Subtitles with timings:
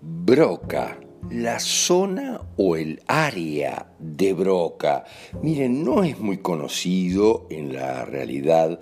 [0.00, 5.04] Broca, la zona o el área de Broca.
[5.42, 8.78] Miren, no es muy conocido en la realidad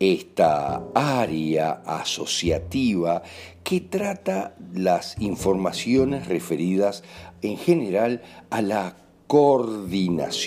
[0.00, 3.22] esta área asociativa
[3.62, 7.04] que trata las informaciones referidas
[7.42, 8.96] en general a la
[9.26, 10.40] coordinación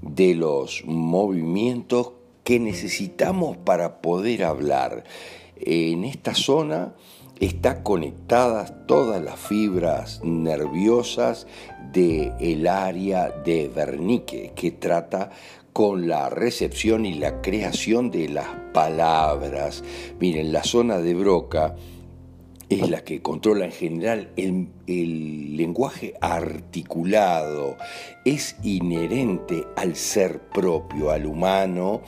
[0.00, 2.12] de los movimientos
[2.44, 5.02] que necesitamos para poder hablar.
[5.56, 6.94] En esta zona
[7.40, 11.46] está conectadas todas las fibras nerviosas
[11.92, 15.30] del el área de Wernicke, que trata
[15.72, 19.82] con la recepción y la creación de las palabras.
[20.20, 21.74] Miren, la zona de Broca
[22.68, 27.76] es la que controla en general el, el, lenguaje articulado,
[28.24, 32.02] es inherente al ser propio, al humano,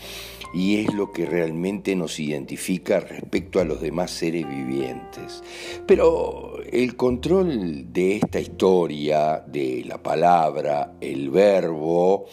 [0.55, 5.43] y es lo que realmente nos identifica respecto a los demás seres vivientes.
[5.87, 12.27] Pero el control de esta historia, de la palabra, el verbo,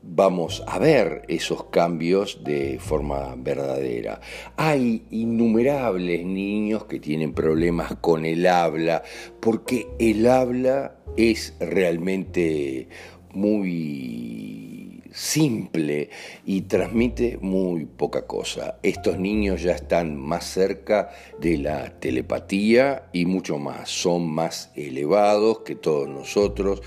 [0.00, 4.20] vamos a ver esos cambios de forma verdadera.
[4.56, 9.02] Hay innumerables niños que tienen problemas con el habla,
[9.40, 12.88] porque el habla es realmente
[13.34, 14.75] muy
[15.16, 16.10] simple
[16.44, 18.78] y transmite muy poca cosa.
[18.82, 21.10] Estos niños ya están más cerca
[21.40, 26.82] de la telepatía y mucho más, son más elevados que todos nosotros,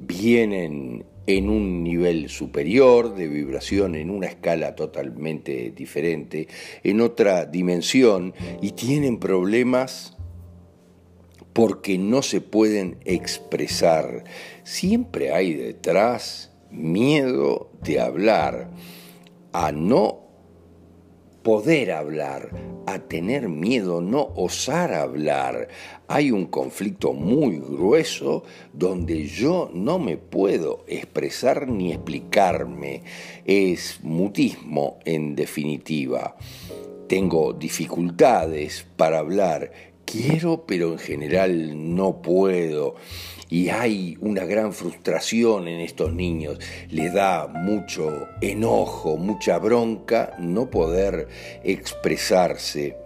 [0.00, 6.48] vienen en un nivel superior de vibración, en una escala totalmente diferente,
[6.82, 10.16] en otra dimensión, y tienen problemas
[11.52, 14.24] porque no se pueden expresar.
[14.64, 18.70] Siempre hay detrás miedo de hablar,
[19.52, 20.28] a no
[21.42, 22.50] poder hablar,
[22.86, 25.68] a tener miedo, no osar hablar.
[26.06, 33.02] Hay un conflicto muy grueso donde yo no me puedo expresar ni explicarme.
[33.44, 36.36] Es mutismo en definitiva.
[37.08, 39.70] Tengo dificultades para hablar.
[40.10, 42.94] Quiero, pero en general no puedo
[43.50, 46.58] y hay una gran frustración en estos niños.
[46.88, 51.28] Les da mucho enojo, mucha bronca no poder
[51.62, 52.96] expresarse,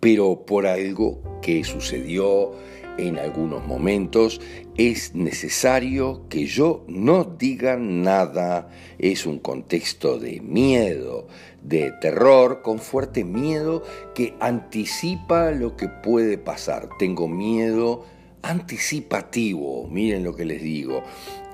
[0.00, 2.52] pero por algo que sucedió
[2.98, 4.40] en algunos momentos
[4.76, 8.68] es necesario que yo no diga nada.
[8.98, 11.26] Es un contexto de miedo,
[11.62, 13.82] de terror, con fuerte miedo
[14.14, 16.88] que anticipa lo que puede pasar.
[16.98, 18.04] Tengo miedo
[18.42, 21.02] anticipativo, miren lo que les digo,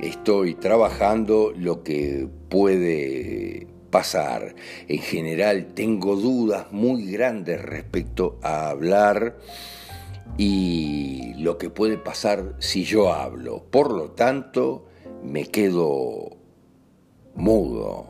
[0.00, 4.54] estoy trabajando lo que puede pasar.
[4.88, 9.36] En general tengo dudas muy grandes respecto a hablar
[10.40, 13.62] y lo que puede pasar si yo hablo.
[13.70, 14.86] Por lo tanto,
[15.22, 16.30] me quedo
[17.34, 18.06] mudo.